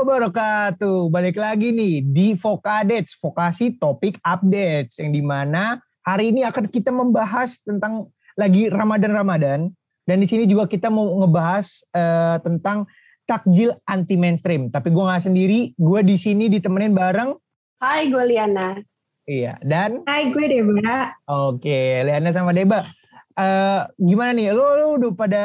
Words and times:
wabarakatuh. 0.00 1.12
Balik 1.12 1.36
lagi 1.36 1.76
nih 1.76 2.00
di 2.00 2.32
Vokadets, 2.32 3.12
Vokasi 3.20 3.76
Topik 3.76 4.16
Updates. 4.24 4.96
Yang 4.96 5.20
di 5.20 5.22
mana 5.22 5.76
hari 6.08 6.32
ini 6.32 6.40
akan 6.48 6.72
kita 6.72 6.88
membahas 6.88 7.60
tentang 7.60 8.08
lagi 8.40 8.72
Ramadan-Ramadan. 8.72 9.68
Dan 10.08 10.16
di 10.24 10.26
sini 10.26 10.48
juga 10.48 10.64
kita 10.64 10.88
mau 10.88 11.20
ngebahas 11.20 11.84
uh, 11.92 12.40
tentang 12.40 12.88
takjil 13.28 13.76
anti 13.84 14.16
mainstream. 14.16 14.72
Tapi 14.72 14.88
gue 14.88 15.04
nggak 15.04 15.24
sendiri, 15.28 15.76
gue 15.76 16.00
di 16.00 16.16
sini 16.16 16.48
ditemenin 16.48 16.96
bareng. 16.96 17.36
Hai, 17.84 18.08
gue 18.08 18.24
Liana. 18.24 18.80
Iya, 19.28 19.60
dan. 19.60 20.00
Hai, 20.08 20.32
gue 20.32 20.44
Deba. 20.48 21.12
Oke, 21.28 22.08
Liana 22.08 22.32
sama 22.32 22.56
Deba. 22.56 22.88
Uh, 23.36 23.84
gimana 24.00 24.32
nih, 24.32 24.56
lo, 24.56 24.64
lo 24.80 24.86
udah 24.96 25.12
pada 25.12 25.44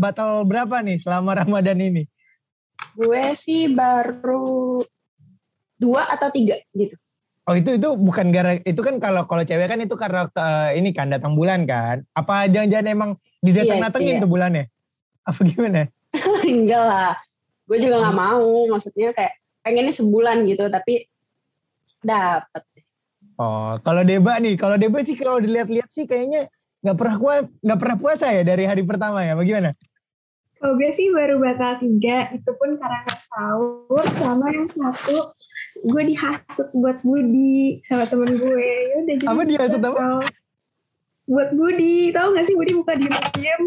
batal 0.00 0.48
berapa 0.48 0.80
nih 0.80 0.96
selama 0.96 1.36
Ramadan 1.44 1.76
ini? 1.76 2.08
Gue 2.92 3.32
sih 3.32 3.72
baru 3.72 4.82
dua 5.80 6.06
atau 6.06 6.28
tiga 6.30 6.60
gitu. 6.76 6.94
Oh 7.42 7.58
itu 7.58 7.74
itu 7.74 7.88
bukan 7.98 8.30
gara 8.30 8.54
itu 8.62 8.78
kan 8.78 9.02
kalau 9.02 9.26
kalau 9.26 9.42
cewek 9.42 9.66
kan 9.66 9.82
itu 9.82 9.98
karena 9.98 10.30
uh, 10.30 10.70
ini 10.70 10.94
kan 10.94 11.10
datang 11.10 11.34
bulan 11.34 11.66
kan? 11.66 12.06
Apa 12.14 12.46
jangan-jangan 12.46 12.86
emang 12.86 13.10
didatang 13.42 13.82
datengin 13.82 14.06
iya, 14.06 14.14
iya. 14.18 14.22
tuh 14.22 14.30
bulannya? 14.30 14.64
Apa 15.26 15.40
gimana? 15.42 15.90
Enggak 16.46 16.84
lah, 16.86 17.12
gue 17.66 17.78
juga 17.82 17.98
nggak 17.98 18.14
hmm. 18.14 18.22
mau. 18.30 18.54
Maksudnya 18.70 19.10
kayak 19.10 19.32
pengennya 19.66 19.90
sebulan 19.90 20.46
gitu, 20.46 20.70
tapi 20.70 21.10
dapet. 21.98 22.62
Oh, 23.42 23.74
kalau 23.82 24.06
Deba 24.06 24.38
nih, 24.38 24.54
kalau 24.54 24.78
Deba 24.78 25.02
sih 25.02 25.18
kalau 25.18 25.42
dilihat-lihat 25.42 25.90
sih 25.90 26.06
kayaknya 26.06 26.46
nggak 26.86 26.94
pernah 26.94 27.16
puasa, 27.18 27.42
nggak 27.58 27.78
pernah 27.82 27.96
puasa 27.98 28.26
ya 28.30 28.42
dari 28.46 28.64
hari 28.70 28.86
pertama 28.86 29.26
ya, 29.26 29.34
bagaimana? 29.34 29.74
Kalau 30.62 30.78
gue 30.78 30.90
sih 30.94 31.10
baru 31.10 31.42
bakal 31.42 31.82
tiga, 31.82 32.30
itu 32.30 32.50
pun 32.54 32.78
karena 32.78 33.02
sahur 33.18 34.06
sama 34.14 34.46
yang 34.54 34.70
satu 34.70 35.34
gue 35.82 36.02
dihasut 36.06 36.70
buat 36.70 37.02
Budi 37.02 37.82
sama 37.82 38.06
temen 38.06 38.38
gue. 38.38 38.62
Ya 38.62 38.94
udah 39.02 39.16
jadi 39.18 39.26
apa 39.26 39.42
dihasut 39.42 39.82
apa? 39.82 40.22
Buat 41.26 41.50
Budi, 41.58 42.14
tau 42.14 42.30
gak 42.30 42.46
sih 42.46 42.54
Budi 42.54 42.78
buka 42.78 42.94
diem 42.94 43.10
diem 43.34 43.64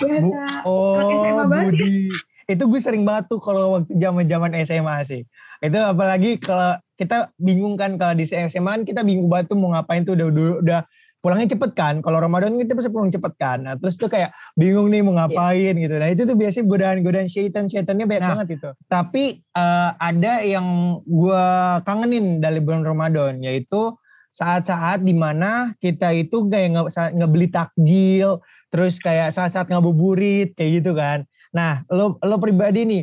biasa 0.00 0.64
Bu 0.64 0.72
oh, 0.72 1.44
Budi. 1.52 2.08
Itu 2.48 2.64
gue 2.64 2.80
sering 2.80 3.04
banget 3.04 3.28
tuh 3.28 3.36
kalau 3.44 3.76
waktu 3.76 3.92
zaman 4.00 4.24
zaman 4.24 4.56
SMA 4.64 4.96
sih. 5.04 5.22
Itu 5.60 5.78
apalagi 5.84 6.40
kalau 6.40 6.80
kita 6.96 7.28
bingung 7.36 7.76
kan 7.76 8.00
kalau 8.00 8.16
di 8.16 8.24
SMA 8.24 8.72
kan 8.72 8.82
kita 8.88 9.04
bingung 9.04 9.28
banget 9.28 9.52
tuh 9.52 9.60
mau 9.60 9.76
ngapain 9.76 10.08
tuh 10.08 10.16
udah 10.16 10.26
udah, 10.32 10.48
udah 10.64 10.80
pulangnya 11.22 11.54
cepet 11.54 11.70
kan. 11.78 11.94
Kalau 12.02 12.18
Ramadan 12.18 12.58
kita 12.58 12.74
pasti 12.74 12.90
pulang 12.90 13.14
cepet 13.14 13.32
kan. 13.38 13.62
Nah, 13.62 13.78
terus 13.78 13.94
tuh 13.94 14.10
kayak 14.10 14.34
bingung 14.58 14.90
nih 14.90 15.06
mau 15.06 15.14
ngapain 15.14 15.72
yeah. 15.78 15.82
gitu. 15.86 15.94
Nah 15.96 16.08
itu 16.10 16.22
tuh 16.26 16.36
biasanya 16.36 16.66
godaan-godaan 16.66 17.28
syaitan 17.30 17.70
syaitannya 17.70 18.04
banyak 18.10 18.22
nah, 18.26 18.30
banget 18.34 18.48
itu. 18.58 18.70
Tapi 18.90 19.24
uh, 19.54 19.94
ada 20.02 20.42
yang 20.42 20.98
gue 21.06 21.46
kangenin 21.86 22.42
dari 22.42 22.58
bulan 22.58 22.82
Ramadan 22.82 23.38
yaitu 23.40 23.94
saat-saat 24.34 25.06
di 25.06 25.14
mana 25.14 25.78
kita 25.78 26.10
itu 26.10 26.50
kayak 26.50 26.74
nge 26.74 27.14
ngebeli 27.14 27.48
takjil, 27.54 28.42
terus 28.74 28.98
kayak 28.98 29.30
saat-saat 29.30 29.70
ngabuburit 29.70 30.58
kayak 30.58 30.82
gitu 30.82 30.98
kan. 30.98 31.22
Nah 31.54 31.86
lo 31.92 32.18
lo 32.18 32.36
pribadi 32.42 32.82
nih 32.82 33.02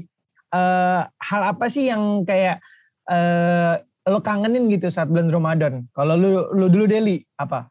uh, 0.51 1.07
hal 1.07 1.41
apa 1.55 1.71
sih 1.71 1.87
yang 1.87 2.27
kayak 2.27 2.59
uh, 3.07 3.79
lo 4.09 4.19
kangenin 4.19 4.67
gitu 4.73 4.91
saat 4.91 5.07
bulan 5.07 5.31
Ramadan? 5.31 5.87
Kalau 5.95 6.19
lo 6.19 6.51
lo 6.51 6.65
dulu 6.67 6.83
Deli 6.89 7.21
apa? 7.39 7.69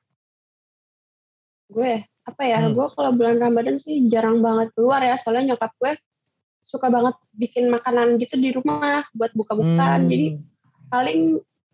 Gue 1.68 1.92
apa 2.28 2.42
ya 2.44 2.60
hmm. 2.60 2.76
gue 2.76 2.86
kalau 2.92 3.10
bulan 3.16 3.40
Ramadan 3.40 3.76
sih 3.80 4.04
jarang 4.08 4.44
banget 4.44 4.72
keluar 4.76 5.00
ya 5.00 5.16
soalnya 5.16 5.54
nyokap 5.54 5.72
gue 5.80 5.92
suka 6.60 6.92
banget 6.92 7.16
bikin 7.32 7.72
makanan 7.72 8.20
gitu 8.20 8.36
di 8.36 8.52
rumah 8.52 9.04
buat 9.16 9.32
buka-bukaan 9.32 10.04
hmm. 10.04 10.10
jadi 10.12 10.26
paling 10.92 11.20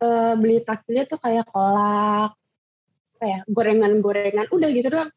uh, 0.02 0.34
beli 0.38 0.62
takjilnya 0.62 1.04
tuh 1.10 1.19
kayak 1.19 1.46
kolak 1.50 2.38
kayak 3.19 3.42
gorengan-gorengan 3.50 4.46
udah 4.50 4.69
gitu 4.70 4.88
doang 4.91 5.10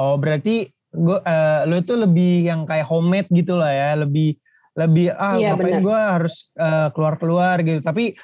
oh 0.00 0.16
berarti 0.16 0.72
gue 0.92 1.18
uh, 1.20 1.64
lo 1.68 1.80
tuh 1.84 2.04
lebih 2.04 2.48
yang 2.48 2.68
kayak 2.68 2.88
homemade 2.88 3.28
gitu 3.32 3.56
lah 3.56 3.72
ya 3.72 3.90
lebih 3.96 4.36
lebih 4.72 5.12
ah 5.12 5.36
iya, 5.36 5.52
ngapain 5.52 5.84
gue 5.84 5.98
harus 6.00 6.48
uh, 6.56 6.88
keluar-keluar 6.96 7.60
gitu 7.60 7.84
tapi 7.84 8.16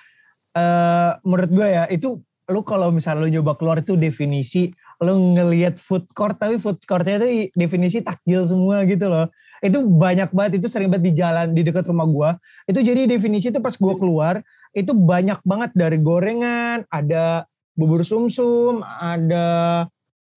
uh, 0.56 1.20
menurut 1.24 1.50
gue 1.52 1.68
ya 1.68 1.84
itu 1.92 2.20
lu 2.48 2.60
kalau 2.64 2.88
misalnya 2.88 3.28
lu 3.28 3.28
nyoba 3.28 3.60
keluar 3.60 3.84
itu 3.84 3.96
definisi 4.00 4.72
lu 4.98 5.38
ngelihat 5.38 5.78
food 5.78 6.10
court 6.14 6.42
tapi 6.42 6.59
food 6.59 6.82
courtnya 6.82 7.22
itu 7.22 7.54
definisi 7.54 8.03
takjil 8.03 8.42
semua 8.42 8.82
gitu 8.82 9.06
loh. 9.06 9.31
Itu 9.62 9.86
banyak 9.86 10.34
banget 10.34 10.62
itu 10.62 10.66
sering 10.70 10.91
banget 10.91 11.10
di 11.10 11.12
jalan 11.19 11.54
di 11.54 11.62
dekat 11.62 11.86
rumah 11.86 12.06
gua. 12.06 12.31
Itu 12.66 12.82
jadi 12.82 13.06
definisi 13.06 13.54
itu 13.54 13.62
pas 13.62 13.78
gua 13.78 13.94
keluar 13.94 14.42
itu 14.75 14.92
banyak 14.92 15.41
banget 15.47 15.70
dari 15.72 15.97
gorengan 16.03 16.84
ada 16.92 17.47
bubur 17.78 18.03
sumsum 18.03 18.82
ada 18.84 19.87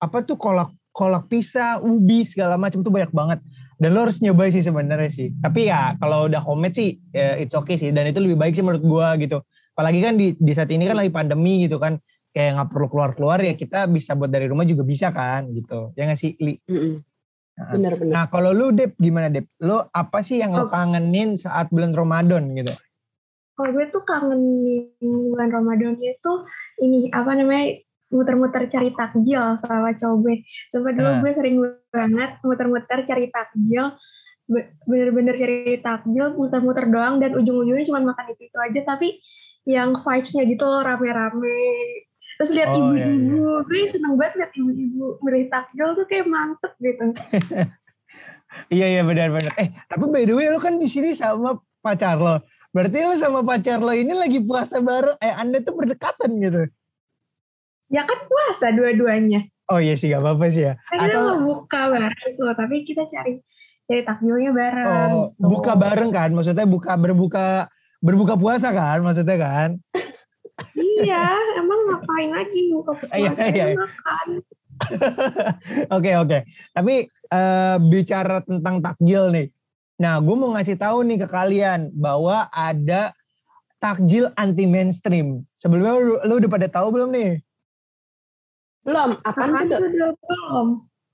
apa 0.02 0.18
tuh 0.24 0.38
kolak 0.38 0.72
kolak 0.94 1.28
pisang 1.28 1.82
ubi 1.82 2.22
segala 2.22 2.56
macam 2.58 2.86
tuh 2.86 2.94
banyak 2.94 3.12
banget. 3.14 3.40
Dan 3.82 3.98
lo 3.98 4.06
harus 4.06 4.22
nyoba 4.22 4.46
sih 4.54 4.62
sebenarnya 4.62 5.10
sih. 5.10 5.34
Tapi 5.42 5.74
ya 5.74 5.98
kalau 5.98 6.30
udah 6.30 6.38
homemade 6.38 6.78
sih 6.78 6.90
ya 7.18 7.34
it's 7.42 7.58
okay 7.58 7.82
sih. 7.82 7.90
Dan 7.90 8.14
itu 8.14 8.22
lebih 8.22 8.38
baik 8.38 8.54
sih 8.54 8.62
menurut 8.62 8.86
gua 8.86 9.18
gitu. 9.18 9.42
Apalagi 9.74 10.00
kan 10.06 10.14
di, 10.22 10.38
di 10.38 10.52
saat 10.54 10.70
ini 10.70 10.86
kan 10.86 11.02
lagi 11.02 11.10
pandemi 11.10 11.66
gitu 11.66 11.82
kan 11.82 11.98
kayak 12.32 12.58
nggak 12.58 12.70
perlu 12.72 12.88
keluar-keluar 12.88 13.40
ya 13.44 13.54
kita 13.60 13.88
bisa 13.92 14.16
buat 14.16 14.32
dari 14.32 14.48
rumah 14.48 14.64
juga 14.64 14.88
bisa 14.88 15.12
kan 15.12 15.52
gitu 15.52 15.92
ya 16.00 16.08
nggak 16.08 16.20
sih 16.20 16.36
Li? 16.40 16.56
Nah, 17.62 17.68
bener, 17.76 17.94
bener. 18.00 18.14
Nah 18.16 18.26
kalau 18.32 18.52
lu 18.56 18.72
Dep 18.72 18.96
gimana 18.98 19.28
Dep? 19.28 19.46
Lu 19.62 19.84
apa 19.92 20.24
sih 20.24 20.40
yang 20.40 20.56
oh. 20.56 20.66
lo 20.66 20.72
kangenin 20.72 21.36
saat 21.36 21.68
bulan 21.70 21.92
Ramadan 21.92 22.56
gitu? 22.56 22.74
Kalau 23.60 23.70
gue 23.76 23.86
tuh 23.92 24.04
kangenin 24.08 24.90
bulan 25.04 25.52
Ramadan 25.52 26.00
itu 26.00 26.34
ini 26.82 27.12
apa 27.12 27.36
namanya 27.36 27.78
muter-muter 28.12 28.68
cari 28.68 28.92
takjil 28.96 29.60
sama 29.60 29.94
cowok 29.94 30.18
gue. 30.26 30.36
Sampai 30.72 30.96
dulu 30.98 31.10
nah. 31.12 31.20
gue 31.22 31.32
sering 31.36 31.56
banget 31.92 32.32
muter-muter 32.42 33.00
cari 33.06 33.28
takjil 33.30 33.94
bener-bener 34.84 35.36
cari 35.38 35.80
takjil 35.80 36.36
muter-muter 36.36 36.84
doang 36.92 37.24
dan 37.24 37.32
ujung-ujungnya 37.40 37.88
cuma 37.88 38.12
makan 38.12 38.36
itu 38.36 38.52
itu 38.52 38.58
aja 38.60 38.82
tapi 38.84 39.16
yang 39.64 39.96
vibes-nya 39.96 40.44
gitu 40.44 40.68
loh 40.68 40.84
rame-rame 40.84 41.56
terus 42.42 42.58
lihat 42.58 42.74
oh, 42.74 42.98
ibu-ibu 42.98 42.98
iya, 42.98 43.62
iya. 43.62 43.70
gue 43.70 43.82
seneng 43.86 44.18
banget 44.18 44.34
lihat 44.42 44.52
ibu-ibu 44.58 45.06
beli 45.22 45.46
takjil 45.54 45.94
tuh 45.94 46.10
kayak 46.10 46.26
mantep 46.26 46.74
gitu. 46.82 47.06
Iya 48.68 48.84
iya 48.84 49.02
benar-benar 49.08 49.56
eh 49.56 49.72
tapi 49.88 50.12
by 50.12 50.28
the 50.28 50.36
way 50.36 50.52
lo 50.52 50.60
kan 50.60 50.76
di 50.76 50.90
sini 50.90 51.16
sama 51.16 51.56
pacar 51.80 52.20
lo. 52.20 52.44
Berarti 52.76 53.00
lo 53.00 53.16
sama 53.16 53.48
pacar 53.48 53.80
lo 53.80 53.96
ini 53.96 54.12
lagi 54.12 54.44
puasa 54.44 54.84
bareng 54.84 55.16
eh 55.24 55.32
anda 55.32 55.64
tuh 55.64 55.72
berdekatan 55.72 56.36
gitu? 56.36 56.68
Ya 57.94 58.04
kan 58.04 58.20
puasa 58.28 58.76
dua-duanya. 58.76 59.48
Oh 59.72 59.80
iya 59.80 59.96
sih 59.96 60.12
gak 60.12 60.20
apa-apa 60.20 60.52
sih 60.52 60.68
ya. 60.68 60.76
Kan 60.92 61.00
Asal... 61.00 61.32
kita 61.32 61.36
buka 61.48 61.82
bareng 61.96 62.32
tuh 62.36 62.52
tapi 62.58 62.76
kita 62.84 63.04
cari 63.08 63.40
cari 63.88 64.02
takjilnya 64.04 64.52
bareng. 64.52 65.12
Oh 65.14 65.26
buka 65.40 65.72
bareng 65.80 66.10
kan? 66.12 66.36
Maksudnya 66.36 66.68
buka 66.68 67.00
berbuka 67.00 67.72
berbuka 68.02 68.34
puasa 68.34 68.74
kan 68.74 69.00
maksudnya 69.06 69.38
kan 69.38 69.70
iya, 70.78 71.26
emang 71.60 71.80
ngapain 71.90 72.30
lagi 72.32 72.72
buka 72.74 72.98
puasa 72.98 73.16
iya, 73.18 73.32
iya. 73.50 73.66
makan. 73.76 74.28
Oke 75.96 76.18
oke. 76.18 76.42
Tapi 76.74 77.06
uh, 77.30 77.78
bicara 77.78 78.42
tentang 78.42 78.82
takjil 78.82 79.30
nih. 79.30 79.48
Nah, 80.02 80.18
gue 80.18 80.34
mau 80.34 80.50
ngasih 80.58 80.74
tahu 80.82 81.06
nih 81.06 81.22
ke 81.22 81.28
kalian 81.30 81.94
bahwa 81.94 82.50
ada 82.50 83.14
takjil 83.78 84.34
anti 84.34 84.66
mainstream. 84.66 85.46
Sebelumnya 85.54 86.02
lu, 86.02 86.18
lu 86.26 86.34
udah 86.42 86.50
pada 86.50 86.66
tahu 86.66 86.98
belum 86.98 87.14
nih? 87.14 87.38
Belum. 88.82 89.22
Apa 89.22 89.46
itu? 89.62 89.78
Belum. 89.78 90.68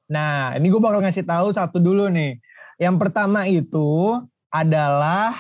Nah, 0.08 0.56
ini 0.56 0.72
gue 0.72 0.80
bakal 0.80 1.04
ngasih 1.04 1.28
tahu 1.28 1.52
satu 1.52 1.84
dulu 1.84 2.08
nih. 2.08 2.40
Yang 2.80 2.96
pertama 2.96 3.44
itu 3.44 4.16
adalah 4.48 5.36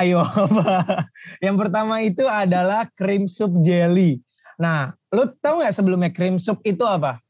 Ayo 0.00 0.24
apa? 0.24 1.04
Yang 1.44 1.56
pertama 1.60 2.00
itu 2.00 2.24
adalah 2.24 2.88
cream 2.96 3.28
soup 3.28 3.52
jelly. 3.60 4.24
Nah, 4.56 4.96
lu 5.12 5.28
tahu 5.44 5.60
nggak 5.60 5.76
sebelumnya 5.76 6.08
cream 6.08 6.40
soup 6.40 6.64
itu 6.64 6.80
apa? 6.88 7.20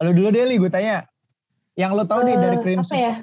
Lu 0.00 0.16
dulu 0.16 0.32
Deli, 0.32 0.56
gue 0.56 0.72
tanya. 0.72 1.04
Yang 1.76 1.90
lu 1.92 2.04
tahu 2.08 2.20
uh, 2.20 2.26
nih 2.26 2.36
dari 2.40 2.58
cream 2.64 2.80
apa 2.80 2.88
soup? 2.88 2.96
ya? 2.96 3.14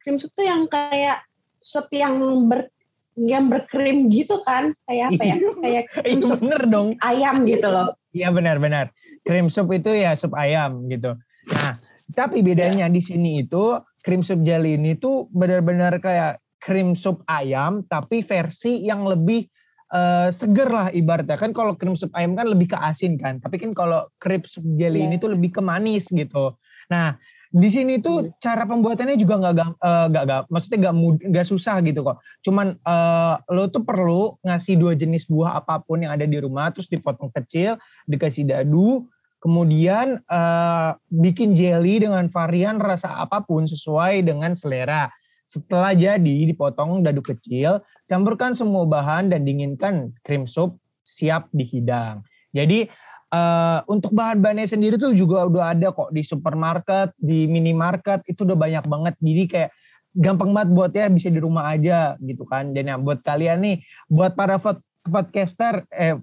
Cream 0.00 0.16
soup 0.16 0.32
tuh 0.32 0.44
yang 0.48 0.64
kayak 0.72 1.20
soup 1.60 1.88
yang 1.92 2.16
ber 2.48 2.72
yang 3.16 3.48
berkrim 3.48 4.12
gitu 4.12 4.44
kan 4.44 4.76
kayak 4.84 5.08
apa 5.16 5.24
ya 5.24 5.36
kayak 5.56 5.84
iya 6.04 6.28
bener 6.36 6.62
dong 6.68 6.88
ayam 7.00 7.48
gitu 7.48 7.64
loh 7.64 7.96
iya 8.12 8.28
benar-benar 8.28 8.92
cream 9.24 9.48
soup 9.48 9.72
itu 9.72 9.88
ya 9.88 10.12
sup 10.12 10.36
ayam 10.36 10.84
gitu 10.92 11.16
nah 11.48 11.80
tapi 12.12 12.44
bedanya 12.44 12.92
di 12.92 13.00
sini 13.00 13.40
itu 13.40 13.80
cream 14.04 14.20
soup 14.20 14.44
jelly 14.44 14.76
ini 14.76 15.00
tuh 15.00 15.32
benar-benar 15.32 15.96
kayak 15.96 16.44
cream 16.66 16.98
soup 16.98 17.22
ayam 17.30 17.86
tapi 17.86 18.26
versi 18.26 18.82
yang 18.82 19.06
lebih 19.06 19.46
uh, 19.94 20.34
seger 20.34 20.66
lah 20.66 20.90
ibaratnya 20.90 21.38
kan 21.38 21.54
kalau 21.54 21.78
cream 21.78 21.94
soup 21.94 22.10
ayam 22.18 22.34
kan 22.34 22.50
lebih 22.50 22.74
ke 22.74 22.78
asin 22.82 23.14
kan 23.14 23.38
tapi 23.38 23.62
kan 23.62 23.70
kalau 23.70 24.10
cream 24.18 24.42
soup 24.42 24.66
jelly 24.74 25.06
yeah. 25.06 25.06
ini 25.06 25.22
tuh 25.22 25.30
lebih 25.30 25.54
ke 25.54 25.62
manis 25.62 26.10
gitu 26.10 26.58
nah 26.90 27.14
di 27.56 27.68
sini 27.70 28.02
tuh 28.02 28.26
hmm. 28.26 28.42
cara 28.42 28.66
pembuatannya 28.66 29.16
juga 29.16 29.38
nggak 29.38 29.54
uh, 29.80 30.06
gak, 30.10 30.24
gak, 30.26 30.42
maksudnya 30.52 30.78
nggak 30.88 30.94
nggak 31.32 31.46
susah 31.46 31.80
gitu 31.80 32.04
kok. 32.04 32.18
Cuman 32.42 32.76
uh, 32.84 33.38
lo 33.54 33.70
tuh 33.72 33.86
perlu 33.86 34.36
ngasih 34.44 34.76
dua 34.76 34.92
jenis 34.92 35.24
buah 35.30 35.62
apa 35.62 35.80
pun 35.80 36.02
yang 36.02 36.12
ada 36.12 36.26
di 36.26 36.36
rumah, 36.36 36.68
terus 36.74 36.90
dipotong 36.90 37.30
kecil, 37.32 37.80
dikasih 38.10 38.50
dadu, 38.50 39.06
kemudian 39.38 40.20
uh, 40.26 40.98
bikin 41.08 41.54
jelly 41.54 42.02
dengan 42.02 42.28
varian 42.28 42.76
rasa 42.76 43.24
apa 43.24 43.40
pun 43.46 43.64
sesuai 43.64 44.26
dengan 44.26 44.52
selera. 44.52 45.08
Setelah 45.46 45.94
jadi 45.94 46.36
dipotong 46.50 47.06
dadu 47.06 47.22
kecil, 47.22 47.80
campurkan 48.10 48.52
semua 48.52 48.86
bahan 48.86 49.30
dan 49.30 49.46
dinginkan 49.46 50.14
krim 50.26 50.46
sup 50.46 50.78
siap 51.06 51.48
dihidang. 51.54 52.26
Jadi 52.52 52.90
Uh, 53.26 53.82
untuk 53.90 54.14
bahan-bahannya 54.14 54.70
sendiri 54.70 55.02
tuh 55.02 55.10
juga 55.10 55.50
udah 55.50 55.74
ada 55.74 55.90
kok 55.90 56.14
di 56.14 56.22
supermarket, 56.22 57.10
di 57.18 57.50
minimarket 57.50 58.22
itu 58.30 58.46
udah 58.46 58.54
banyak 58.54 58.86
banget. 58.86 59.14
Jadi 59.18 59.42
kayak 59.50 59.70
gampang 60.14 60.54
banget 60.54 60.70
buat 60.70 60.92
ya 60.94 61.10
bisa 61.10 61.34
di 61.34 61.42
rumah 61.42 61.74
aja 61.74 62.14
gitu 62.22 62.46
kan. 62.46 62.70
Dan 62.70 62.86
yang 62.86 63.02
buat 63.02 63.26
kalian 63.26 63.66
nih, 63.66 63.76
buat 64.06 64.38
para 64.38 64.62
podcaster, 65.02 65.90
eh 65.90 66.14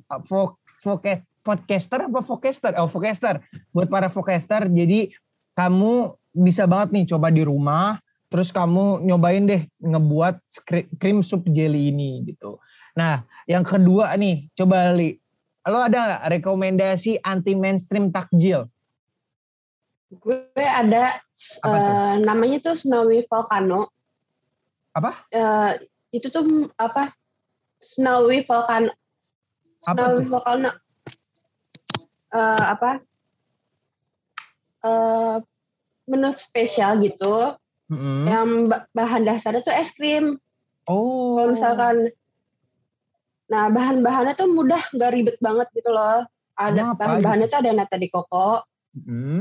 voke, 0.79 1.27
podcaster 1.43 2.07
apa 2.07 2.23
vocaster? 2.23 2.71
Oh 2.79 2.87
vocaster. 2.87 3.43
Buat 3.75 3.91
para 3.91 4.07
vocaster, 4.07 4.71
jadi 4.71 5.11
kamu 5.59 6.15
bisa 6.39 6.63
banget 6.71 6.95
nih 6.95 7.05
coba 7.11 7.35
di 7.35 7.43
rumah, 7.43 7.99
terus 8.33 8.49
kamu 8.49 9.05
nyobain 9.05 9.45
deh 9.45 9.61
ngebuat 9.77 10.41
cream 10.97 11.21
soup 11.21 11.45
jelly 11.53 11.93
ini 11.93 12.25
gitu. 12.25 12.57
Nah, 12.97 13.21
yang 13.45 13.61
kedua 13.61 14.09
nih, 14.17 14.49
coba 14.57 14.89
Li, 14.89 15.13
lo 15.69 15.85
ada 15.85 15.99
nggak 16.01 16.41
rekomendasi 16.41 17.21
anti 17.21 17.53
mainstream 17.53 18.09
takjil? 18.09 18.65
Gue 20.17 20.49
ada 20.57 21.21
uh, 21.61 22.17
namanya 22.25 22.73
tuh 22.73 22.73
Snowy 22.73 23.21
Volcano. 23.29 23.93
Apa? 24.97 25.29
Uh, 25.29 25.77
itu 26.09 26.25
tuh 26.33 26.73
apa? 26.81 27.13
Snowy 27.85 28.41
Volcano. 28.41 28.89
Snowy 29.77 30.25
Volcano. 30.25 30.73
Uh, 32.33 32.65
apa? 32.65 32.91
Uh, 34.81 35.37
menu 36.09 36.33
spesial 36.33 36.97
gitu. 36.97 37.53
Mm-hmm. 37.91 38.19
Yang 38.29 38.49
bahan 38.95 39.21
dasarnya 39.27 39.61
tuh 39.65 39.75
es 39.75 39.91
krim. 39.91 40.39
Oh. 40.87 41.39
Kalau 41.39 41.47
misalkan 41.51 41.95
Nah, 43.51 43.69
bahan-bahannya 43.69 44.33
tuh 44.33 44.49
mudah, 44.49 44.81
nggak 44.95 45.11
ribet 45.13 45.37
banget 45.37 45.69
gitu 45.77 45.93
loh. 45.93 46.25
Ada 46.57 46.97
bahan-bahannya 46.97 47.45
tuh 47.45 47.59
ada 47.61 47.69
nata 47.69 47.97
di 48.01 48.09
koko. 48.09 48.65
Mm-hmm. 48.97 49.39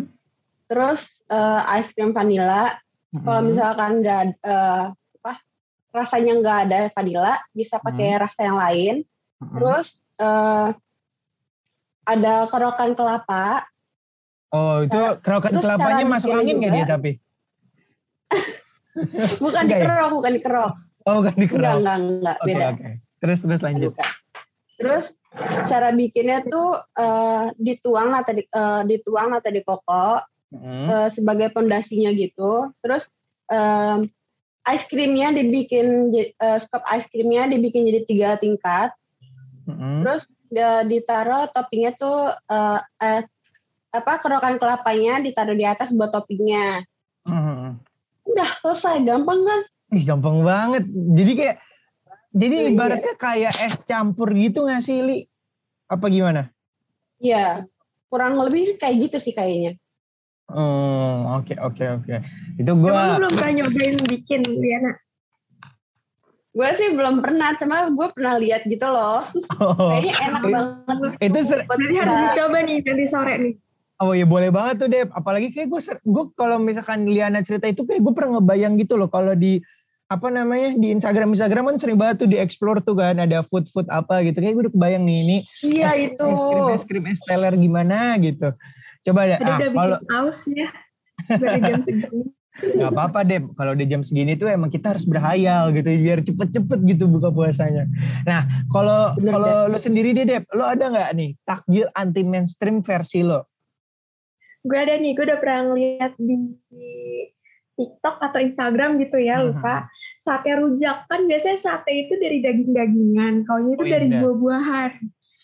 Terus 0.69 1.23
uh, 1.33 1.65
ice 1.77 1.97
cream 1.97 2.12
vanilla. 2.12 2.77
Mm-hmm. 3.12 3.25
Kalau 3.25 3.41
misalkan 3.41 3.93
nggak 4.05 4.23
uh, 4.45 4.93
apa 4.93 5.33
rasanya 5.97 6.33
nggak 6.45 6.59
ada 6.69 6.81
vanilla, 6.93 7.41
bisa 7.56 7.81
pakai 7.81 8.17
mm-hmm. 8.17 8.23
rasa 8.27 8.38
yang 8.45 8.59
lain. 8.61 8.95
Mm-hmm. 9.00 9.55
Terus 9.56 9.87
uh, 10.21 10.69
ada 12.05 12.35
kerokan 12.53 12.93
kelapa. 12.93 13.65
Oh, 14.53 14.85
itu 14.85 14.99
nah, 14.99 15.17
kerokan 15.25 15.56
kelapanya 15.56 16.05
masuk 16.05 16.37
angin 16.37 16.61
nggak 16.61 16.73
dia 16.77 16.85
tapi? 16.85 17.17
bukan 19.44 19.62
di 19.69 19.75
kerok, 19.75 20.08
bukan 20.12 20.32
di 20.37 20.40
kerok. 20.40 20.73
Oh, 21.08 21.12
bukan 21.20 21.34
di 21.37 21.46
kerok. 21.49 21.62
Enggak, 21.62 21.76
enggak, 21.79 21.96
enggak, 21.99 22.37
okay, 22.37 22.46
beda. 22.46 22.67
Okay. 22.76 22.93
Terus 23.23 23.38
terus 23.46 23.62
lanjut. 23.62 23.93
Terus 24.82 25.05
cara 25.70 25.88
bikinnya 25.94 26.44
tuh 26.44 26.76
uh, 26.99 27.55
dituang 27.56 28.12
atau 28.12 28.32
di, 28.37 28.43
uh, 28.52 28.82
dituang 28.84 29.31
atau 29.32 29.50
di 29.55 29.62
koko 29.64 30.20
hmm. 30.52 30.87
uh, 30.90 31.08
sebagai 31.08 31.55
pondasinya 31.55 32.11
gitu. 32.12 32.69
Terus 32.82 33.08
um, 33.49 34.11
ice 34.69 34.85
creamnya 34.90 35.32
dibikin 35.35 36.11
uh, 36.43 36.58
scoop 36.58 36.82
ice 36.90 37.06
creamnya 37.08 37.49
dibikin 37.49 37.87
jadi 37.87 38.00
tiga 38.05 38.28
tingkat. 38.37 38.90
Hmm. 39.64 40.02
Terus 40.02 40.28
uh, 40.58 40.82
ditaruh 40.85 41.49
toppingnya 41.55 41.94
tuh 41.96 42.35
uh, 42.35 42.78
uh, 42.82 43.20
apa 43.93 44.12
kerokan 44.19 44.56
kelapanya 44.56 45.20
ditaruh 45.20 45.56
di 45.56 45.64
atas 45.64 45.93
buat 45.93 46.11
toppingnya. 46.12 46.85
Hmm. 47.23 47.78
Udah 48.32 48.50
selesai, 48.64 49.05
gampang 49.05 49.40
kan? 49.44 49.61
Ih, 49.93 50.02
gampang 50.08 50.40
banget. 50.40 50.84
Jadi 50.88 51.32
kayak 51.37 51.56
jadi 52.32 52.55
iya, 52.56 52.64
iya. 52.64 52.73
ibaratnya 52.73 53.14
kayak 53.20 53.52
es 53.61 53.76
campur 53.84 54.32
gitu 54.32 54.64
gak 54.64 54.81
sih 54.81 55.05
Li? 55.05 55.19
Apa 55.93 56.08
gimana? 56.08 56.49
Iya, 57.20 57.69
kurang 58.08 58.40
lebih 58.40 58.81
kayak 58.81 59.08
gitu 59.08 59.17
sih 59.20 59.37
kayaknya. 59.37 59.76
Oh, 60.49 61.38
oke 61.38 61.52
okay, 61.52 61.56
oke 61.61 61.76
okay, 61.76 61.88
oke. 61.93 62.05
Okay. 62.08 62.19
Itu 62.56 62.73
gue 62.76 62.88
belum 62.88 63.32
pernah 63.37 63.52
nyobain 63.52 63.96
bikin 64.08 64.40
Liana. 64.49 64.93
Gue 66.52 66.69
sih 66.76 66.93
belum 66.93 67.25
pernah, 67.25 67.56
cuma 67.56 67.88
gue 67.88 68.08
pernah 68.12 68.37
lihat 68.37 68.69
gitu 68.69 68.85
loh. 68.85 69.25
Oh. 69.56 69.96
Kayaknya 69.96 70.14
enak 70.28 70.43
banget. 70.52 71.12
Itu 71.20 71.38
ser- 71.49 71.64
Berarti 71.64 71.96
harus 71.96 72.17
dicoba 72.28 72.58
nih 72.64 72.76
nanti 72.85 73.05
sore 73.08 73.35
nih. 73.40 73.55
Oh 74.02 74.10
iya 74.10 74.26
boleh 74.26 74.50
banget 74.50 74.82
tuh 74.82 74.88
Dep. 74.90 75.14
Apalagi 75.14 75.54
kayak 75.54 75.70
gue, 75.70 75.81
gue 76.02 76.25
kalau 76.34 76.58
misalkan 76.58 77.06
Liana 77.06 77.38
cerita 77.46 77.70
itu 77.70 77.87
kayak 77.87 78.02
gue 78.02 78.12
pernah 78.12 78.43
ngebayang 78.43 78.75
gitu 78.82 78.99
loh 78.99 79.06
kalau 79.06 79.38
di 79.38 79.62
apa 80.10 80.28
namanya 80.28 80.76
di 80.76 80.93
Instagram 80.93 81.32
Instagram 81.32 81.72
kan 81.72 81.76
sering 81.78 81.96
banget 81.96 82.26
tuh 82.26 82.28
di 82.28 82.37
explore 82.37 82.84
tuh 82.84 82.99
kan 82.99 83.22
ada 83.22 83.46
food 83.46 83.70
food 83.70 83.87
apa 83.94 84.26
gitu. 84.26 84.43
Kayak 84.43 84.54
gue 84.58 84.62
udah 84.66 84.75
kebayang 84.75 85.06
nih 85.06 85.19
ini 85.22 85.37
iya 85.62 85.94
es, 85.94 86.19
itu. 86.19 86.26
es 86.26 86.43
krim 86.43 86.66
es 86.75 86.84
krim 86.84 87.04
es 87.06 87.20
teler 87.31 87.54
gimana 87.54 88.19
gitu. 88.19 88.50
Coba 89.06 89.31
deh 89.31 89.38
ah, 89.38 89.58
kalau 89.70 89.99
aus 90.19 90.50
ya. 90.50 90.66
Dari 91.31 91.62
jam 91.62 91.78
segini. 91.78 92.26
Gak 92.76 92.93
apa-apa 92.93 93.25
deh, 93.25 93.40
kalau 93.56 93.72
di 93.72 93.88
jam 93.88 94.04
segini 94.04 94.37
tuh 94.37 94.44
emang 94.44 94.69
kita 94.69 94.93
harus 94.93 95.08
berhayal 95.08 95.72
gitu, 95.72 95.88
biar 95.88 96.20
cepet-cepet 96.20 96.84
gitu 96.84 97.08
buka 97.08 97.32
puasanya. 97.32 97.88
Nah, 98.28 98.44
kalau 98.69 99.16
kalau 99.16 99.72
lo 99.72 99.78
sendiri 99.81 100.12
deh, 100.12 100.28
Dep, 100.28 100.44
lo 100.52 100.69
ada 100.69 100.93
nggak 100.93 101.10
nih 101.16 101.32
takjil 101.49 101.88
anti 101.96 102.20
mainstream 102.20 102.84
versi 102.84 103.25
lo? 103.25 103.49
Gue 104.62 104.79
ada 104.79 104.94
nih, 104.94 105.12
gue 105.14 105.25
udah 105.26 105.38
pernah 105.43 105.75
lihat 105.75 106.14
di 106.19 106.38
TikTok 107.75 108.17
atau 108.23 108.38
Instagram 108.38 108.99
gitu 109.03 109.19
ya, 109.19 109.43
lupa. 109.43 109.61
Uh 109.61 109.82
-huh 109.87 110.00
sate 110.23 110.55
rujak 110.55 111.11
kan 111.11 111.26
biasanya 111.26 111.59
sate 111.59 112.06
itu 112.06 112.14
dari 112.14 112.38
daging-dagingan, 112.38 113.43
kalau 113.43 113.75
itu 113.75 113.82
oh, 113.82 113.91
dari 113.91 114.06
buah-buahan. 114.06 114.93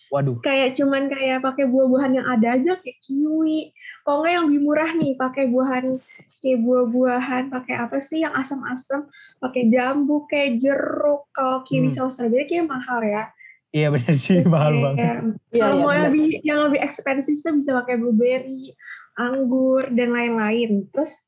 Waduh. 0.09 0.39
Kayak 0.41 0.79
cuman 0.79 1.11
kayak 1.11 1.45
pakai 1.45 1.67
buah-buahan 1.69 2.13
yang 2.17 2.27
ada 2.31 2.57
aja 2.57 2.73
kayak 2.81 2.99
kiwi. 3.05 3.75
Kalau 4.07 4.25
nggak 4.25 4.33
yang 4.33 4.45
lebih 4.49 4.61
murah 4.65 4.91
nih 4.95 5.13
pakai 5.19 5.45
buahan 5.51 5.85
kayak 6.41 6.59
buah-buahan, 6.65 7.43
pakai 7.53 7.75
apa 7.77 7.99
sih 8.01 8.25
yang 8.25 8.33
asam-asam, 8.33 9.11
pakai 9.43 9.69
jambu 9.69 10.25
kayak 10.31 10.63
jeruk. 10.63 11.29
Kalau 11.35 11.67
kiwi 11.67 11.91
hmm. 11.91 11.97
sama 11.99 12.09
strawberry 12.15 12.47
kayak 12.47 12.71
mahal 12.71 13.03
ya. 13.03 13.29
Iya 13.69 13.93
benar 13.93 14.15
sih 14.17 14.41
Terus 14.41 14.49
mahal 14.49 14.81
banget. 14.81 15.37
Kalau 15.53 15.75
ya, 15.77 15.83
mau 15.85 15.93
yang 15.93 16.05
lebih 16.09 16.27
yang 16.41 16.59
lebih 16.71 16.81
ekspensif 16.81 17.37
tuh 17.45 17.53
bisa 17.53 17.77
pakai 17.77 18.01
blueberry, 18.01 18.73
anggur 19.19 19.91
dan 19.91 20.15
lain-lain. 20.15 20.87
Terus 20.95 21.19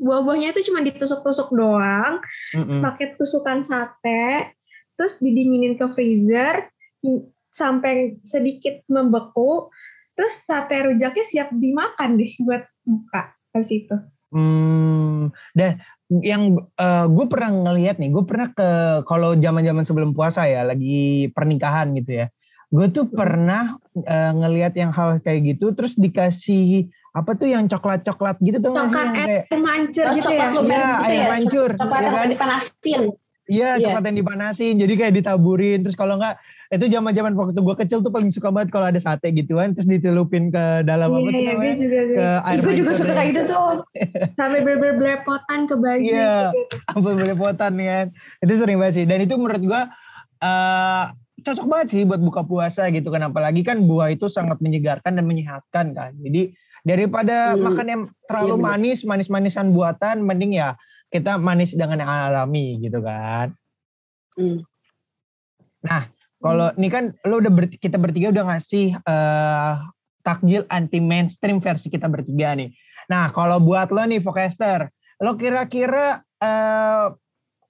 buah-buahnya 0.00 0.56
itu 0.56 0.72
cuma 0.72 0.80
ditusuk-tusuk 0.80 1.52
doang, 1.52 2.24
mm-hmm. 2.56 2.80
pakai 2.80 3.20
tusukan 3.20 3.60
sate, 3.60 4.56
terus 4.96 5.20
didinginin 5.20 5.76
ke 5.76 5.84
freezer 5.92 6.72
sampai 7.52 8.16
sedikit 8.24 8.80
membeku, 8.88 9.68
terus 10.16 10.40
sate 10.40 10.88
rujaknya 10.88 11.24
siap 11.28 11.48
dimakan 11.52 12.16
deh 12.16 12.32
buat 12.40 12.64
buka 12.88 13.36
habis 13.52 13.70
itu. 13.76 13.96
Hmm, 14.32 15.34
dan 15.52 15.82
yang 16.08 16.58
uh, 16.78 17.06
gue 17.10 17.26
pernah 17.28 17.50
ngelihat 17.50 18.00
nih, 18.00 18.10
gue 18.14 18.24
pernah 18.24 18.48
ke 18.56 18.68
kalau 19.04 19.36
zaman-zaman 19.36 19.84
sebelum 19.84 20.16
puasa 20.16 20.48
ya, 20.48 20.64
lagi 20.64 21.28
pernikahan 21.36 21.92
gitu 21.98 22.24
ya. 22.24 22.26
Gue 22.70 22.86
tuh 22.88 23.10
pernah 23.10 23.74
uh, 24.06 24.32
ngelihat 24.32 24.78
yang 24.78 24.94
hal 24.94 25.18
kayak 25.20 25.58
gitu, 25.58 25.74
terus 25.74 25.98
dikasih 25.98 26.86
apa 27.10 27.30
tuh 27.34 27.48
yang 27.50 27.66
coklat-coklat 27.66 28.38
gitu 28.38 28.62
tuh 28.62 28.70
nggak 28.70 28.86
sih 28.86 28.98
yang 28.98 29.14
kayak 29.18 29.44
mancur 29.58 30.04
oh, 30.06 30.14
gitu 30.14 30.30
ya? 30.30 30.46
Iya, 30.62 30.86
air 31.02 31.18
ya, 31.18 31.26
mancur. 31.34 31.70
Coklat 31.74 32.00
ya 32.00 32.10
kan? 32.14 32.28
dipanasin. 32.30 33.02
Iya, 33.50 33.66
yeah. 33.66 33.82
coklat 33.82 34.04
yang 34.06 34.18
dipanasin. 34.22 34.74
Jadi 34.78 34.92
kayak 34.94 35.14
ditaburin. 35.18 35.82
Terus 35.82 35.98
kalau 35.98 36.22
enggak, 36.22 36.38
itu 36.70 36.86
zaman-zaman 36.86 37.34
waktu 37.34 37.58
gue 37.58 37.76
kecil 37.82 37.98
tuh 37.98 38.14
paling 38.14 38.30
suka 38.30 38.54
banget 38.54 38.70
kalau 38.70 38.86
ada 38.86 39.00
sate 39.02 39.34
gituan. 39.34 39.74
Terus 39.74 39.90
dicelupin 39.90 40.54
ke 40.54 40.86
dalam 40.86 41.10
yeah, 41.10 41.18
apa 41.18 41.28
tuh 41.34 41.42
namanya? 41.42 41.74
Juga, 41.74 42.00
ke 42.06 42.26
air 42.46 42.58
Gue 42.62 42.74
juga 42.78 42.90
suka 42.94 43.10
kayak 43.10 43.28
gitu 43.34 43.42
tuh. 43.50 43.82
Sampai 44.38 44.62
berbelepotan 44.62 45.58
ke 45.66 45.74
baju. 45.74 45.98
Iya, 45.98 46.54
sampai 46.94 47.12
belepotan 47.18 47.72
kan. 47.74 48.06
Itu 48.38 48.54
sering 48.54 48.78
banget 48.78 49.02
sih. 49.02 49.04
Dan 49.10 49.18
itu 49.26 49.34
menurut 49.34 49.62
gue 49.66 49.82
uh, 50.46 51.04
cocok 51.42 51.66
banget 51.66 51.86
sih 51.90 52.02
buat 52.06 52.22
buka 52.22 52.46
puasa 52.46 52.86
gitu 52.94 53.10
kan. 53.10 53.34
Apalagi 53.34 53.66
kan 53.66 53.82
buah 53.82 54.14
itu 54.14 54.30
sangat 54.30 54.62
menyegarkan 54.62 55.18
dan 55.18 55.26
menyehatkan 55.26 55.90
kan. 55.90 56.14
Jadi 56.22 56.54
Daripada 56.86 57.52
hmm. 57.52 57.60
makan 57.60 57.86
yang 57.86 58.02
terlalu 58.24 58.56
iya, 58.56 58.64
manis, 58.64 58.98
manis-manisan 59.04 59.72
buatan, 59.76 60.24
mending 60.24 60.56
ya 60.56 60.76
kita 61.10 61.36
manis 61.36 61.74
dengan 61.76 62.00
yang 62.06 62.10
alami 62.10 62.80
gitu 62.80 63.02
kan. 63.02 63.52
Hmm. 64.38 64.64
Nah, 65.84 66.08
kalau 66.40 66.72
hmm. 66.72 66.78
ini 66.80 66.88
kan 66.88 67.04
lo 67.28 67.42
udah 67.42 67.52
ber, 67.52 67.68
kita 67.68 68.00
bertiga 68.00 68.32
udah 68.32 68.44
ngasih 68.56 68.96
uh, 69.04 69.84
takjil 70.24 70.64
anti 70.72 71.00
mainstream 71.02 71.60
versi 71.60 71.92
kita 71.92 72.08
bertiga 72.08 72.56
nih. 72.56 72.72
Nah, 73.10 73.34
kalau 73.34 73.58
buat 73.60 73.90
lo 73.90 74.06
nih, 74.06 74.22
Vokester, 74.22 74.88
lo 75.20 75.34
kira-kira 75.36 76.22
uh, 76.40 77.12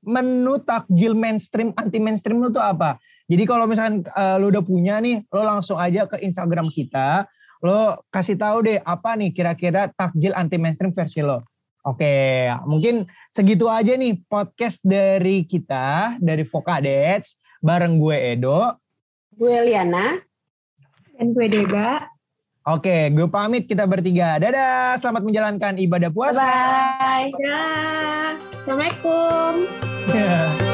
menu 0.05 0.61
takjil 0.63 1.17
mainstream, 1.17 1.73
anti 1.81 1.99
mainstream 1.99 2.39
lo 2.39 2.53
tuh 2.53 2.63
apa? 2.63 3.01
Jadi 3.31 3.47
kalau 3.47 3.65
misalkan 3.71 4.05
uh, 4.15 4.37
lo 4.37 4.51
udah 4.51 4.63
punya 4.63 4.99
nih, 5.01 5.23
lo 5.31 5.43
langsung 5.47 5.79
aja 5.79 6.07
ke 6.07 6.19
Instagram 6.21 6.69
kita, 6.71 7.25
lo 7.61 8.01
kasih 8.09 8.41
tahu 8.41 8.65
deh 8.65 8.79
apa 8.85 9.17
nih 9.17 9.31
kira-kira 9.37 9.93
takjil 9.93 10.33
anti 10.33 10.57
mainstream 10.57 10.93
versi 10.93 11.21
lo. 11.21 11.45
Oke, 11.81 12.45
mungkin 12.69 13.09
segitu 13.33 13.65
aja 13.65 13.97
nih 13.97 14.21
podcast 14.29 14.85
dari 14.85 15.49
kita, 15.49 16.21
dari 16.21 16.45
Vokadets, 16.45 17.41
bareng 17.65 17.97
gue 17.97 18.37
Edo. 18.37 18.77
Gue 19.33 19.57
Liana. 19.65 20.21
Dan 21.17 21.33
gue 21.33 21.49
Dega. 21.49 22.05
Oke, 22.69 23.09
gue 23.09 23.25
pamit 23.33 23.65
kita 23.65 23.89
bertiga. 23.89 24.37
Dadah, 24.37 25.01
selamat 25.01 25.25
menjalankan 25.25 25.81
ibadah 25.81 26.13
puasa. 26.13 26.45
Bye. 26.45 27.33
Dadah. 27.33 28.37
Assalamualaikum. 28.61 29.53
Yeah. 30.13 30.70